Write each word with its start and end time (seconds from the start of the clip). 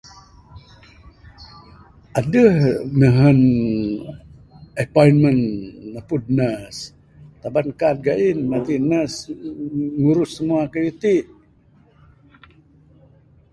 Adeh 2.19 2.57
nehen 2.99 3.39
appointment 4.83 5.41
napud 5.93 6.23
nurse, 6.37 6.81
taban 7.41 7.67
kad 7.79 7.97
gain. 8.07 8.37
Matik 8.49 8.81
nurse 8.89 9.21
ngurus 9.99 10.31
simua 10.35 10.63
kayuh 10.73 10.97
ti. 11.01 11.15